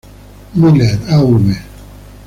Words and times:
Miller, 0.55 0.97
Av. 1.13 1.45